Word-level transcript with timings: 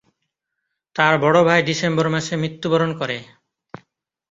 তার 0.95 1.13
বড় 1.23 1.39
ভাই 1.47 1.59
ডিসেম্বর 1.69 2.05
মাসে 2.09 2.33
মৃত্যুবরণ 2.37 2.91
করে। 2.99 3.17